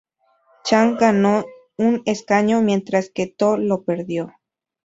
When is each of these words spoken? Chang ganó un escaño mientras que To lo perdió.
Chang 0.63 0.97
ganó 0.97 1.45
un 1.77 2.01
escaño 2.07 2.63
mientras 2.63 3.11
que 3.11 3.27
To 3.27 3.57
lo 3.57 3.83
perdió. 3.83 4.31